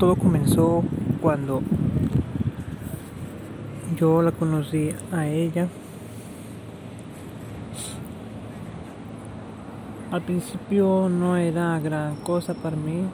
todo 0.00 0.16
comenzó 0.16 0.82
cuando 1.20 1.60
yo 3.98 4.22
la 4.22 4.32
conocí 4.32 4.94
a 5.12 5.26
ella. 5.26 5.68
Al 10.10 10.22
principio 10.22 11.10
no 11.10 11.36
era 11.36 11.78
gran 11.80 12.16
cosa 12.16 12.54
para 12.54 12.76
mí. 12.76 13.04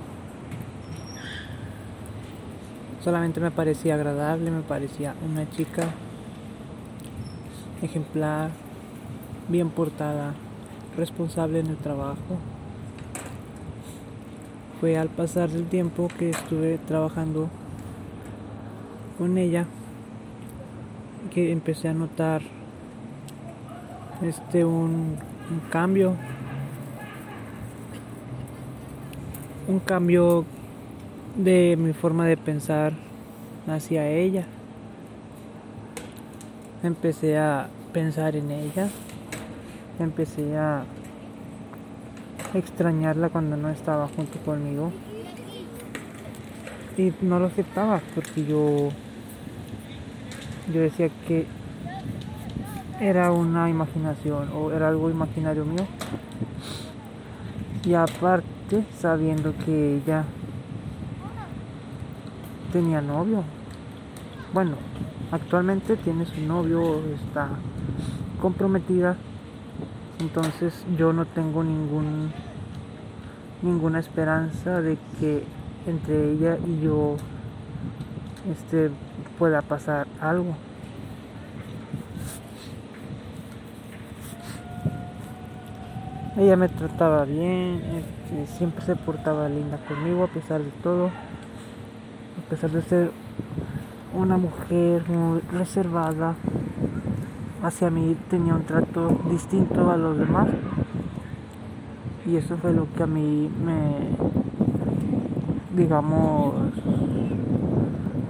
Solamente 3.02 3.40
me 3.40 3.50
parecía 3.50 3.96
agradable, 3.96 4.52
me 4.52 4.62
parecía 4.62 5.16
una 5.28 5.50
chica 5.50 5.88
ejemplar, 7.82 8.50
bien 9.48 9.70
portada, 9.70 10.34
responsable 10.96 11.58
en 11.58 11.66
el 11.66 11.76
trabajo. 11.78 12.38
Fue 14.80 14.98
al 14.98 15.08
pasar 15.08 15.48
del 15.48 15.66
tiempo 15.66 16.08
que 16.18 16.30
estuve 16.30 16.78
trabajando 16.78 17.48
con 19.18 19.38
ella 19.38 19.66
que 21.32 21.50
empecé 21.52 21.88
a 21.88 21.94
notar 21.94 22.42
este 24.22 24.64
un, 24.64 25.16
un 25.50 25.60
cambio. 25.70 26.14
Un 29.68 29.80
cambio 29.80 30.44
de 31.36 31.76
mi 31.78 31.92
forma 31.92 32.26
de 32.26 32.36
pensar 32.36 32.92
hacia 33.66 34.08
ella. 34.08 34.44
Empecé 36.82 37.38
a 37.38 37.68
pensar 37.92 38.36
en 38.36 38.50
ella. 38.50 38.88
Empecé 39.98 40.56
a 40.56 40.84
extrañarla 42.54 43.28
cuando 43.28 43.56
no 43.56 43.68
estaba 43.68 44.08
junto 44.08 44.38
conmigo 44.40 44.92
y 46.96 47.12
no 47.20 47.38
lo 47.38 47.46
aceptaba 47.46 48.00
porque 48.14 48.46
yo 48.46 48.90
yo 50.72 50.80
decía 50.80 51.08
que 51.28 51.46
era 53.00 53.30
una 53.30 53.68
imaginación 53.68 54.48
o 54.54 54.72
era 54.72 54.88
algo 54.88 55.10
imaginario 55.10 55.64
mío. 55.64 55.86
Y 57.84 57.94
aparte, 57.94 58.84
sabiendo 58.98 59.54
que 59.64 59.96
ella 59.96 60.24
tenía 62.72 63.00
novio. 63.00 63.44
Bueno, 64.52 64.76
actualmente 65.30 65.96
tiene 65.96 66.26
su 66.26 66.40
novio, 66.40 67.00
está 67.14 67.48
comprometida. 68.40 69.16
Entonces 70.26 70.84
yo 70.98 71.12
no 71.12 71.24
tengo 71.24 71.62
ningún 71.62 72.32
ninguna 73.62 74.00
esperanza 74.00 74.82
de 74.82 74.98
que 75.20 75.44
entre 75.86 76.32
ella 76.32 76.58
y 76.66 76.80
yo 76.80 77.14
este 78.50 78.90
pueda 79.38 79.62
pasar 79.62 80.08
algo. 80.20 80.56
Ella 86.36 86.56
me 86.56 86.68
trataba 86.70 87.24
bien, 87.24 87.80
este, 87.94 88.52
siempre 88.58 88.84
se 88.84 88.96
portaba 88.96 89.48
linda 89.48 89.78
conmigo 89.86 90.24
a 90.24 90.26
pesar 90.26 90.60
de 90.60 90.72
todo, 90.82 91.06
a 91.06 92.50
pesar 92.50 92.70
de 92.72 92.82
ser 92.82 93.12
una 94.12 94.36
mujer 94.36 95.08
muy 95.08 95.40
reservada, 95.52 96.34
hacia 97.62 97.90
mí 97.90 98.16
tenía 98.30 98.54
un 98.54 98.62
trato 98.62 99.18
distinto 99.30 99.90
a 99.90 99.96
los 99.96 100.18
demás 100.18 100.48
y 102.26 102.36
eso 102.36 102.56
fue 102.56 102.72
lo 102.72 102.86
que 102.92 103.02
a 103.04 103.06
mí 103.06 103.48
me, 103.64 104.08
digamos, 105.80 106.54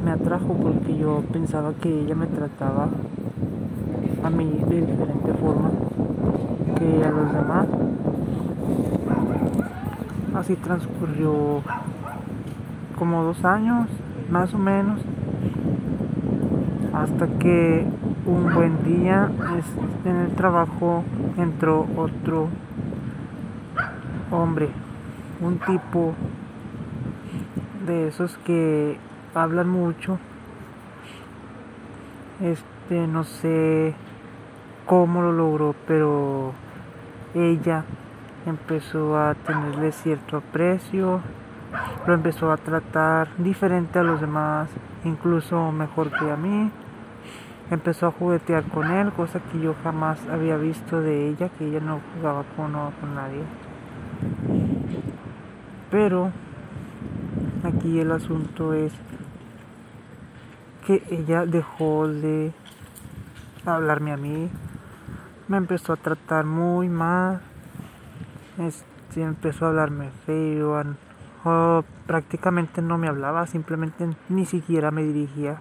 me 0.05 0.11
atrajo 0.11 0.55
porque 0.55 0.97
yo 0.99 1.23
pensaba 1.33 1.73
que 1.75 2.03
ella 2.03 2.15
me 2.15 2.27
trataba 2.27 2.89
a 4.23 4.31
mí 4.31 4.63
de 4.69 4.81
diferente 4.83 5.33
forma 5.35 5.71
que 6.79 7.05
a 7.05 7.11
los 7.11 7.33
demás. 7.33 7.67
Así 10.35 10.55
transcurrió 10.57 11.63
como 12.99 13.25
dos 13.25 13.43
años, 13.45 13.89
más 14.31 14.53
o 14.53 14.59
menos, 14.59 15.01
hasta 16.93 17.27
que 17.39 17.87
un 18.27 18.53
buen 18.53 18.83
día 18.83 19.31
en 20.05 20.17
el 20.17 20.35
trabajo 20.35 21.05
entró 21.37 21.87
otro 21.97 22.49
hombre, 24.33 24.69
un 25.41 25.59
tipo 25.59 26.13
de 27.87 28.09
esos 28.09 28.37
que 28.39 28.99
hablan 29.33 29.69
mucho. 29.69 30.19
Este, 32.41 33.07
no 33.07 33.23
sé 33.23 33.95
cómo 34.87 35.23
lo 35.23 35.33
logró, 35.33 35.77
pero 35.87 36.53
ella 37.33 37.85
empezó 38.45 39.17
a 39.19 39.35
tenerle 39.35 39.93
cierto 39.93 40.39
aprecio, 40.39 41.21
lo 42.07 42.15
empezó 42.15 42.51
a 42.51 42.57
tratar 42.57 43.29
diferente 43.39 44.01
a 44.01 44.03
los 44.03 44.21
demás, 44.21 44.69
incluso 45.05 45.71
mejor 45.71 46.11
que 46.11 46.29
a 46.29 46.37
mí. 46.37 46.73
Empezó 47.71 48.07
a 48.07 48.13
juguetear 48.13 48.65
con 48.65 48.91
él, 48.91 49.13
cosa 49.13 49.41
que 49.41 49.61
yo 49.61 49.75
jamás 49.83 50.21
había 50.31 50.57
visto 50.57 51.01
de 51.01 51.29
ella, 51.29 51.49
que 51.49 51.67
ella 51.67 51.81
no 51.81 52.01
jugaba 52.15 52.45
con, 52.57 52.73
con 52.73 53.15
nadie. 53.15 53.43
Pero 55.91 56.31
aquí 57.65 57.99
el 57.99 58.13
asunto 58.13 58.73
es 58.73 58.93
que 60.87 61.03
ella 61.11 61.45
dejó 61.45 62.07
de 62.07 62.53
hablarme 63.65 64.13
a 64.13 64.17
mí, 64.17 64.49
me 65.49 65.57
empezó 65.57 65.93
a 65.93 65.97
tratar 65.97 66.45
muy 66.45 66.89
mal, 66.89 67.41
este, 68.59 69.23
empezó 69.23 69.67
a 69.67 69.69
hablarme 69.69 70.11
feo, 70.25 70.83
prácticamente 72.07 72.83
no 72.83 72.99
me 72.99 73.09
hablaba, 73.09 73.47
simplemente 73.47 74.09
ni 74.29 74.47
siquiera 74.47 74.91
me 74.91 75.03
dirigía 75.03 75.61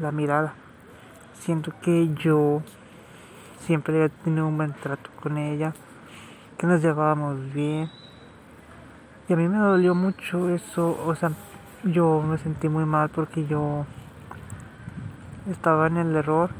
la 0.00 0.10
mirada. 0.10 0.54
Siento 1.40 1.72
que 1.82 2.12
yo 2.14 2.62
siempre 3.60 4.04
he 4.04 4.08
tenido 4.08 4.46
un 4.46 4.56
buen 4.56 4.72
trato 4.72 5.10
con 5.22 5.38
ella, 5.38 5.74
que 6.58 6.66
nos 6.66 6.82
llevábamos 6.82 7.52
bien. 7.52 7.90
Y 9.28 9.32
a 9.32 9.36
mí 9.36 9.48
me 9.48 9.58
dolió 9.58 9.94
mucho 9.94 10.48
eso, 10.50 10.98
o 11.04 11.14
sea, 11.14 11.32
yo 11.84 12.22
me 12.22 12.38
sentí 12.38 12.68
muy 12.68 12.84
mal 12.84 13.08
porque 13.08 13.46
yo 13.46 13.84
estaba 15.50 15.86
en 15.88 15.96
el 15.96 16.14
error 16.14 16.50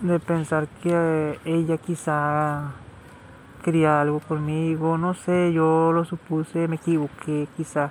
de 0.00 0.18
pensar 0.18 0.66
que 0.82 1.38
ella 1.44 1.76
quizá 1.78 2.72
quería 3.62 4.00
algo 4.00 4.20
conmigo, 4.20 4.96
no 4.96 5.14
sé, 5.14 5.52
yo 5.52 5.92
lo 5.92 6.04
supuse, 6.04 6.68
me 6.68 6.76
equivoqué, 6.76 7.48
quizá 7.56 7.90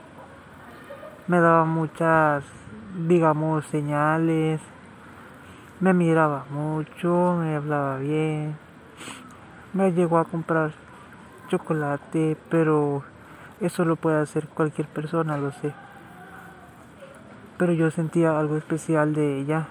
me 1.27 1.39
daba 1.39 1.65
muchas, 1.65 2.43
digamos, 3.07 3.65
señales, 3.65 4.59
me 5.79 5.93
miraba 5.93 6.45
mucho, 6.49 7.35
me 7.39 7.55
hablaba 7.55 7.97
bien, 7.97 8.57
me 9.73 9.91
llegó 9.91 10.17
a 10.17 10.25
comprar 10.25 10.71
chocolate, 11.49 12.37
pero 12.49 13.03
eso 13.59 13.85
lo 13.85 13.95
puede 13.95 14.21
hacer 14.21 14.47
cualquier 14.47 14.87
persona, 14.87 15.37
lo 15.37 15.51
sé 15.51 15.73
pero 17.59 17.73
yo 17.73 17.91
sentía 17.91 18.39
algo 18.39 18.55
especial 18.55 19.13
de 19.13 19.41
ella 19.41 19.67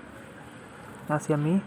hacia 1.09 1.39
mí. 1.39 1.63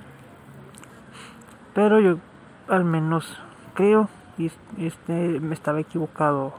Pero 1.73 1.99
yo 1.99 2.19
al 2.67 2.85
menos 2.85 3.39
creo 3.73 4.07
y 4.37 4.51
este 4.77 5.39
me 5.39 5.55
estaba 5.55 5.79
equivocado. 5.79 6.53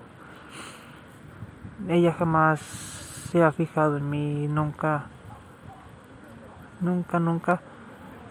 Ella 1.89 2.13
jamás 2.13 2.61
se 2.61 3.45
ha 3.45 3.53
fijado 3.53 3.99
en 3.99 4.11
mí, 4.11 4.49
nunca 4.49 5.05
nunca 6.81 7.21
nunca 7.21 7.61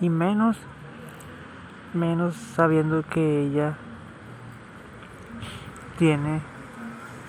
y 0.02 0.10
menos 0.10 0.58
menos 1.94 2.36
sabiendo 2.36 3.04
que 3.04 3.44
ella 3.44 3.78
tiene 5.98 6.42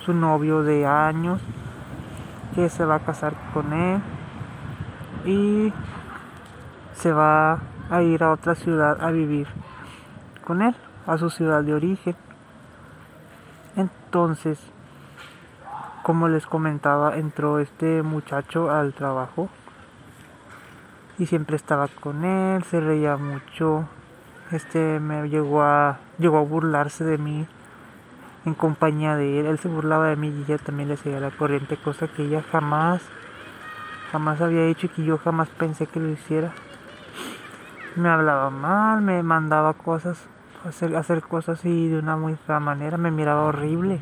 su 0.05 0.15
novio 0.15 0.63
de 0.63 0.87
años 0.87 1.41
que 2.55 2.69
se 2.69 2.85
va 2.85 2.97
a 2.97 3.01
casar 3.01 3.35
con 3.53 3.73
él 3.73 4.01
y 5.25 5.73
se 6.95 7.13
va 7.13 7.61
a 7.91 8.03
ir 8.03 8.23
a 8.23 8.33
otra 8.33 8.55
ciudad 8.55 9.03
a 9.03 9.11
vivir 9.11 9.47
con 10.45 10.63
él, 10.63 10.75
a 11.07 11.19
su 11.19 11.31
ciudad 11.31 11.63
de 11.63 11.75
origen. 11.75 12.17
Entonces, 13.77 14.59
como 16.03 16.29
les 16.29 16.47
comentaba, 16.47 17.17
entró 17.17 17.59
este 17.59 18.03
muchacho 18.03 18.71
al 18.71 18.93
trabajo 18.93 19.49
y 21.23 21.27
siempre 21.27 21.55
estaba 21.55 21.87
con 21.87 22.25
él, 22.25 22.65
se 22.65 22.81
reía 22.81 23.17
mucho, 23.17 23.87
este 24.51 24.99
me 24.99 25.29
llegó 25.29 25.63
a 25.63 26.01
llegó 26.19 26.39
a 26.39 26.43
burlarse 26.43 27.05
de 27.05 27.17
mí 27.17 27.47
en 28.45 28.55
compañía 28.55 29.15
de 29.15 29.39
él. 29.39 29.47
Él 29.47 29.59
se 29.61 29.69
burlaba 29.69 30.09
de 30.09 30.17
mí 30.17 30.29
y 30.29 30.43
ella 30.43 30.59
también 30.59 30.89
le 30.89 30.97
seguía 30.97 31.21
la 31.21 31.31
corriente, 31.31 31.77
cosa 31.77 32.09
que 32.09 32.25
ella 32.25 32.43
jamás, 32.51 33.03
jamás 34.11 34.41
había 34.41 34.67
hecho 34.67 34.87
y 34.87 34.89
que 34.89 35.05
yo 35.05 35.17
jamás 35.17 35.49
pensé 35.51 35.87
que 35.87 36.01
lo 36.01 36.09
hiciera. 36.09 36.53
Me 37.95 38.09
hablaba 38.09 38.51
mal, 38.51 39.01
me 39.01 39.23
mandaba 39.23 39.75
cosas, 39.75 40.19
hacer, 40.69 40.97
hacer 40.97 41.23
cosas 41.23 41.65
y 41.65 41.89
de 41.89 42.01
una 42.01 42.17
muy 42.17 42.35
fea 42.35 42.59
manera, 42.59 42.97
me 42.97 43.13
miraba 43.13 43.45
horrible. 43.45 44.01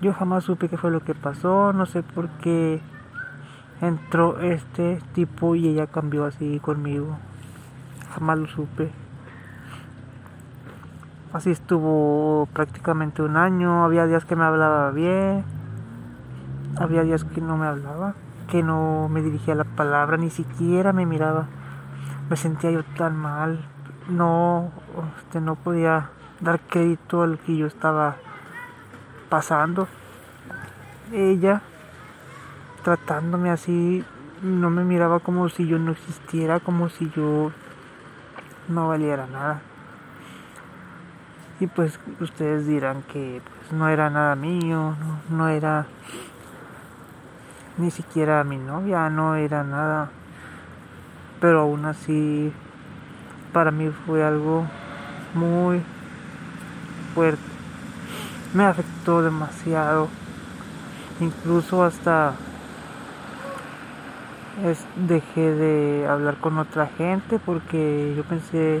Yo 0.00 0.12
jamás 0.12 0.44
supe 0.44 0.68
qué 0.68 0.76
fue 0.76 0.92
lo 0.92 1.00
que 1.00 1.16
pasó, 1.16 1.72
no 1.72 1.86
sé 1.86 2.04
por 2.04 2.28
qué 2.38 2.80
entró 3.80 4.40
este 4.40 5.00
tipo 5.14 5.54
y 5.54 5.68
ella 5.68 5.86
cambió 5.86 6.24
así 6.24 6.60
conmigo. 6.60 7.18
Jamás 8.14 8.38
lo 8.38 8.46
supe. 8.46 8.90
Así 11.32 11.50
estuvo 11.50 12.48
prácticamente 12.52 13.22
un 13.22 13.36
año. 13.36 13.84
Había 13.84 14.06
días 14.06 14.24
que 14.24 14.36
me 14.36 14.44
hablaba 14.44 14.90
bien. 14.90 15.44
Había 16.78 17.02
días 17.02 17.24
que 17.24 17.40
no 17.40 17.56
me 17.56 17.66
hablaba. 17.66 18.14
Que 18.48 18.62
no 18.62 19.08
me 19.10 19.22
dirigía 19.22 19.54
la 19.54 19.64
palabra. 19.64 20.16
Ni 20.16 20.30
siquiera 20.30 20.92
me 20.92 21.04
miraba. 21.04 21.46
Me 22.30 22.36
sentía 22.36 22.70
yo 22.70 22.84
tan 22.96 23.16
mal. 23.16 23.64
No, 24.08 24.70
este, 25.18 25.40
no 25.40 25.56
podía 25.56 26.10
dar 26.40 26.60
crédito 26.60 27.22
a 27.22 27.26
lo 27.26 27.38
que 27.38 27.56
yo 27.56 27.66
estaba 27.66 28.16
pasando. 29.28 29.88
Ella 31.12 31.62
tratándome 32.86 33.50
así 33.50 34.04
no 34.42 34.70
me 34.70 34.84
miraba 34.84 35.18
como 35.18 35.48
si 35.48 35.66
yo 35.66 35.76
no 35.76 35.90
existiera, 35.90 36.60
como 36.60 36.88
si 36.88 37.10
yo 37.16 37.50
no 38.68 38.86
valiera 38.86 39.26
nada. 39.26 39.60
Y 41.58 41.66
pues 41.66 41.98
ustedes 42.20 42.64
dirán 42.64 43.02
que 43.12 43.42
pues, 43.42 43.72
no 43.72 43.88
era 43.88 44.08
nada 44.08 44.36
mío, 44.36 44.94
no, 45.28 45.48
era 45.48 45.86
ni 47.76 47.90
siquiera 47.90 48.44
mi 48.44 48.56
novia, 48.56 49.10
no 49.10 49.34
era 49.34 49.64
nada. 49.64 50.10
Pero 51.40 51.62
aún 51.62 51.86
así 51.86 52.52
para 53.52 53.72
mí 53.72 53.90
fue 54.06 54.22
algo 54.22 54.64
muy 55.34 55.82
fuerte. 57.16 57.42
Me 58.54 58.62
afectó 58.62 59.22
demasiado. 59.22 60.06
Incluso 61.18 61.82
hasta 61.82 62.34
dejé 65.08 65.52
de 65.54 66.06
hablar 66.08 66.36
con 66.36 66.58
otra 66.58 66.86
gente 66.86 67.38
porque 67.38 68.14
yo 68.16 68.24
pensé 68.24 68.80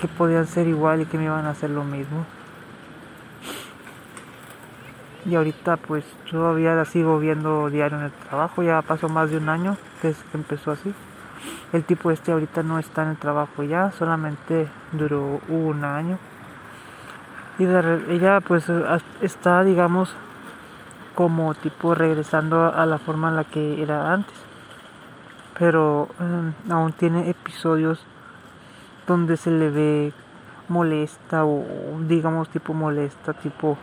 que 0.00 0.08
podían 0.08 0.46
ser 0.46 0.66
igual 0.66 1.00
y 1.00 1.06
que 1.06 1.16
me 1.16 1.24
iban 1.24 1.46
a 1.46 1.50
hacer 1.50 1.70
lo 1.70 1.84
mismo. 1.84 2.24
Y 5.24 5.36
ahorita 5.36 5.76
pues 5.76 6.04
todavía 6.30 6.74
la 6.74 6.84
sigo 6.84 7.18
viendo 7.18 7.70
diario 7.70 7.98
en 7.98 8.04
el 8.04 8.12
trabajo, 8.12 8.62
ya 8.62 8.82
pasó 8.82 9.08
más 9.08 9.30
de 9.30 9.36
un 9.36 9.48
año 9.48 9.76
desde 10.02 10.22
que 10.30 10.36
empezó 10.36 10.72
así. 10.72 10.92
El 11.72 11.84
tipo 11.84 12.10
este 12.10 12.32
ahorita 12.32 12.62
no 12.62 12.78
está 12.78 13.04
en 13.04 13.10
el 13.10 13.16
trabajo 13.16 13.62
ya, 13.62 13.92
solamente 13.92 14.68
duró 14.92 15.40
un 15.48 15.84
año. 15.84 16.18
Y 17.58 17.64
ella 17.64 18.40
pues 18.40 18.64
está 19.20 19.62
digamos 19.62 20.14
como 21.14 21.54
tipo 21.54 21.94
regresando 21.94 22.72
a 22.72 22.86
la 22.86 22.98
forma 22.98 23.28
en 23.28 23.36
la 23.36 23.44
que 23.44 23.82
era 23.82 24.12
antes. 24.12 24.36
Pero 25.58 26.08
em, 26.18 26.52
aún 26.72 26.92
tiene 26.92 27.28
episodios 27.30 28.04
donde 29.06 29.36
se 29.36 29.50
le 29.50 29.70
ve 29.70 30.12
molesta 30.68 31.44
o 31.44 31.64
digamos 32.08 32.48
tipo 32.48 32.72
molesta, 32.72 33.34
tipo 33.34 33.76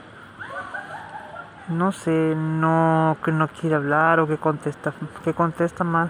no 1.70 1.92
sé, 1.92 2.36
no 2.36 3.18
que 3.24 3.32
no 3.32 3.48
quiere 3.48 3.76
hablar 3.76 4.20
o 4.20 4.28
que 4.28 4.38
contesta, 4.38 4.94
que 5.24 5.34
contesta 5.34 5.84
mal. 5.84 6.10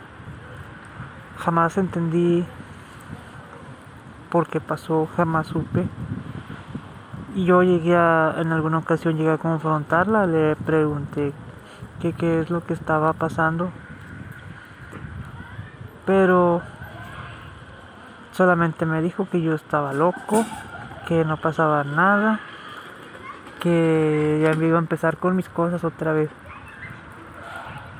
Jamás 1.37 1.77
entendí 1.77 2.45
por 4.29 4.47
qué 4.47 4.61
pasó, 4.61 5.07
jamás 5.17 5.47
supe. 5.47 5.85
Yo 7.35 7.63
llegué 7.63 7.95
a, 7.95 8.35
en 8.37 8.51
alguna 8.51 8.79
ocasión 8.79 9.17
llegué 9.17 9.31
a 9.31 9.37
confrontarla, 9.37 10.25
le 10.25 10.55
pregunté 10.55 11.31
qué 12.01 12.13
qué 12.13 12.41
es 12.41 12.49
lo 12.49 12.65
que 12.65 12.73
estaba 12.73 13.13
pasando. 13.13 13.71
Pero 16.05 16.61
Solamente 18.39 18.85
me 18.85 19.01
dijo 19.01 19.27
que 19.29 19.41
yo 19.41 19.53
estaba 19.53 19.91
loco, 19.91 20.45
que 21.09 21.25
no 21.25 21.35
pasaba 21.35 21.83
nada, 21.83 22.39
que 23.59 24.39
ya 24.41 24.53
me 24.53 24.67
iba 24.67 24.77
a 24.77 24.79
empezar 24.79 25.17
con 25.17 25.35
mis 25.35 25.49
cosas 25.49 25.83
otra 25.83 26.13
vez. 26.13 26.29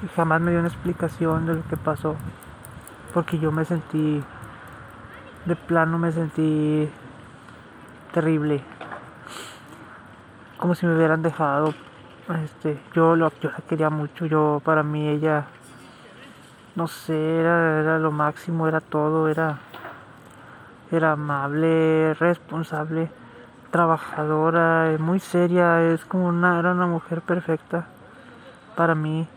Y 0.01 0.07
jamás 0.15 0.39
me 0.39 0.51
dio 0.51 0.61
una 0.61 0.69
explicación 0.69 1.45
de 1.45 1.55
lo 1.55 1.67
que 1.67 1.75
pasó. 1.75 2.15
Porque 3.13 3.37
yo 3.37 3.51
me 3.51 3.65
sentí, 3.65 4.23
de 5.43 5.55
plano 5.57 5.99
me 5.99 6.13
sentí 6.13 6.89
terrible. 8.13 8.63
Como 10.59 10.75
si 10.75 10.85
me 10.85 10.95
hubieran 10.95 11.21
dejado. 11.21 11.73
Este, 12.44 12.79
yo, 12.94 13.15
lo, 13.15 13.31
yo 13.41 13.50
la 13.50 13.57
quería 13.67 13.89
mucho. 13.89 14.25
Yo, 14.25 14.61
para 14.63 14.83
mí, 14.83 15.07
ella, 15.07 15.45
no 16.75 16.88
sé, 16.88 17.39
era, 17.39 17.79
era 17.79 18.00
lo 18.00 18.11
máximo, 18.11 18.67
era 18.67 18.81
todo, 18.81 19.27
era 19.29 19.59
era 20.91 21.11
amable, 21.11 22.13
responsable, 22.15 23.11
trabajadora, 23.71 24.95
muy 25.00 25.19
seria, 25.19 25.83
es 25.83 26.03
como 26.06 26.27
una, 26.27 26.59
era 26.59 26.71
una 26.71 26.88
mujer 26.88 27.21
perfecta 27.21 27.88
para 28.75 28.95
mí 28.95 29.27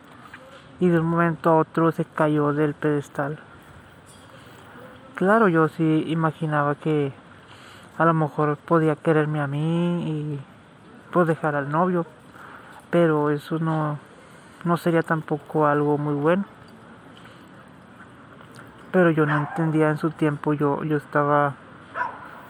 y 0.81 0.89
de 0.89 0.99
un 0.99 1.07
momento 1.07 1.51
a 1.51 1.57
otro 1.59 1.93
se 1.93 2.05
cayó 2.05 2.53
del 2.53 2.75
pedestal. 2.75 3.39
Claro, 5.15 5.49
yo 5.49 5.69
sí 5.69 6.05
imaginaba 6.09 6.75
que 6.75 7.13
a 7.99 8.05
lo 8.07 8.15
mejor 8.15 8.57
podía 8.57 8.97
quererme 8.97 9.41
a 9.41 9.47
mí 9.47 10.09
y 10.09 10.41
pues 11.13 11.29
dejar 11.29 11.55
al 11.55 11.71
novio, 11.71 12.07
pero 12.91 13.31
eso 13.31 13.59
no, 13.59 13.99
no 14.65 14.77
sería 14.77 15.03
tampoco 15.03 15.67
algo 15.67 15.99
muy 15.99 16.15
bueno 16.15 16.45
pero 18.93 19.11
yo 19.11 19.25
no 19.27 19.37
entendía 19.37 19.91
en 19.91 19.97
su 19.97 20.11
tiempo, 20.11 20.53
yo, 20.53 20.85
yo 20.85 20.99
estaba 20.99 21.55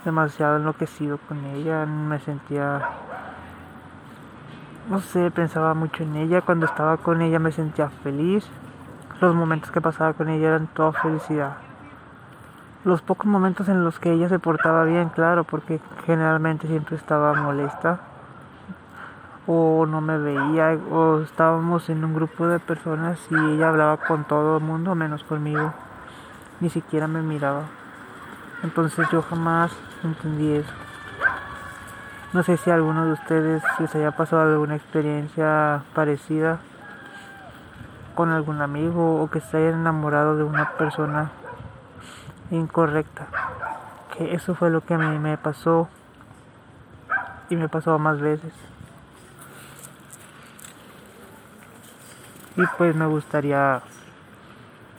demasiado 0.04 0.56
enloquecido 0.56 1.18
con 1.28 1.44
ella, 1.44 1.86
me 1.86 2.18
sentía, 2.18 2.82
no 4.90 4.98
sé, 4.98 5.30
pensaba 5.30 5.72
mucho 5.74 6.02
en 6.02 6.16
ella, 6.16 6.42
cuando 6.42 6.66
estaba 6.66 6.96
con 6.96 7.22
ella 7.22 7.38
me 7.38 7.52
sentía 7.52 7.88
feliz, 7.88 8.44
los 9.20 9.34
momentos 9.36 9.70
que 9.70 9.80
pasaba 9.80 10.14
con 10.14 10.28
ella 10.28 10.48
eran 10.48 10.66
toda 10.66 10.92
felicidad. 10.92 11.56
Los 12.84 13.00
pocos 13.00 13.26
momentos 13.26 13.68
en 13.68 13.84
los 13.84 14.00
que 14.00 14.10
ella 14.12 14.28
se 14.28 14.40
portaba 14.40 14.82
bien, 14.82 15.10
claro, 15.10 15.44
porque 15.44 15.80
generalmente 16.04 16.66
siempre 16.66 16.96
estaba 16.96 17.32
molesta 17.34 18.00
o 19.46 19.86
no 19.86 20.00
me 20.00 20.18
veía 20.18 20.78
o 20.90 21.20
estábamos 21.20 21.88
en 21.88 22.04
un 22.04 22.14
grupo 22.14 22.46
de 22.46 22.60
personas 22.60 23.18
y 23.30 23.34
ella 23.34 23.68
hablaba 23.68 23.96
con 23.96 24.24
todo 24.24 24.58
el 24.58 24.62
mundo 24.62 24.94
menos 24.94 25.24
conmigo 25.24 25.72
ni 26.62 26.70
siquiera 26.70 27.08
me 27.08 27.22
miraba. 27.22 27.64
Entonces 28.62 29.08
yo 29.10 29.20
jamás 29.20 29.72
entendí 30.04 30.52
eso. 30.54 30.72
No 32.32 32.44
sé 32.44 32.56
si 32.56 32.70
alguno 32.70 33.04
de 33.04 33.12
ustedes 33.12 33.62
les 33.80 33.94
haya 33.96 34.12
pasado 34.12 34.52
alguna 34.52 34.76
experiencia 34.76 35.82
parecida 35.92 36.60
con 38.14 38.30
algún 38.30 38.62
amigo 38.62 39.20
o 39.20 39.28
que 39.28 39.40
se 39.40 39.56
hayan 39.56 39.80
enamorado 39.80 40.36
de 40.36 40.44
una 40.44 40.70
persona 40.78 41.32
incorrecta. 42.52 43.26
Que 44.16 44.34
eso 44.34 44.54
fue 44.54 44.70
lo 44.70 44.82
que 44.82 44.94
a 44.94 44.98
mí 44.98 45.18
me 45.18 45.36
pasó 45.36 45.88
y 47.50 47.56
me 47.56 47.68
pasó 47.68 47.98
más 47.98 48.20
veces. 48.20 48.52
Y 52.56 52.62
pues 52.76 52.94
me 52.94 53.06
gustaría 53.06 53.82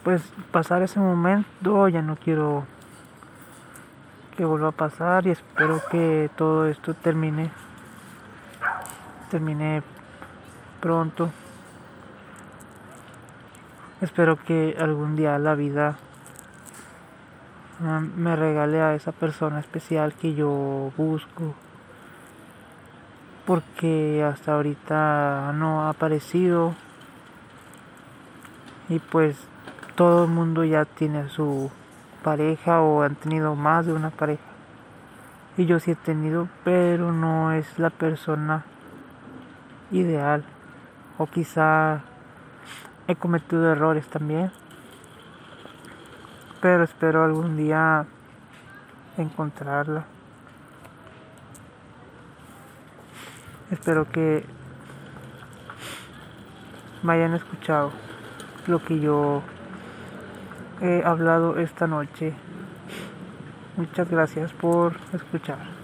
pues 0.03 0.21
pasar 0.51 0.81
ese 0.81 0.99
momento. 0.99 1.87
Ya 1.87 2.01
no 2.01 2.15
quiero 2.15 2.65
que 4.35 4.45
vuelva 4.45 4.69
a 4.69 4.71
pasar 4.71 5.27
y 5.27 5.31
espero 5.31 5.81
que 5.91 6.29
todo 6.35 6.67
esto 6.67 6.93
termine 6.93 7.51
termine 9.29 9.83
pronto. 10.79 11.31
Espero 14.01 14.37
que 14.37 14.75
algún 14.79 15.15
día 15.15 15.39
la 15.39 15.55
vida 15.55 15.95
um, 17.79 18.11
me 18.15 18.35
regale 18.35 18.81
a 18.81 18.93
esa 18.93 19.11
persona 19.11 19.59
especial 19.59 20.13
que 20.13 20.35
yo 20.35 20.91
busco. 20.97 21.55
Porque 23.45 24.23
hasta 24.23 24.53
ahorita 24.53 25.51
no 25.55 25.83
ha 25.83 25.89
aparecido 25.89 26.75
y 28.93 28.99
pues 28.99 29.35
todo 29.95 30.25
el 30.25 30.29
mundo 30.29 30.63
ya 30.63 30.85
tiene 30.85 31.27
su 31.27 31.71
pareja 32.23 32.79
o 32.81 33.01
han 33.01 33.15
tenido 33.15 33.55
más 33.55 33.87
de 33.87 33.93
una 33.93 34.11
pareja. 34.11 34.43
Y 35.57 35.65
yo 35.65 35.79
sí 35.79 35.91
he 35.91 35.95
tenido, 35.95 36.47
pero 36.63 37.11
no 37.11 37.51
es 37.53 37.79
la 37.79 37.89
persona 37.89 38.65
ideal. 39.89 40.43
O 41.17 41.25
quizá 41.25 42.01
he 43.07 43.15
cometido 43.15 43.71
errores 43.71 44.07
también. 44.07 44.51
Pero 46.61 46.83
espero 46.83 47.23
algún 47.23 47.57
día 47.57 48.05
encontrarla. 49.17 50.05
Espero 53.71 54.07
que 54.07 54.45
me 57.01 57.13
hayan 57.13 57.33
escuchado 57.33 57.91
lo 58.67 58.83
que 58.83 58.99
yo 58.99 59.41
he 60.81 61.03
hablado 61.03 61.57
esta 61.57 61.87
noche. 61.87 62.33
Muchas 63.77 64.09
gracias 64.09 64.51
por 64.53 64.93
escuchar. 65.13 65.82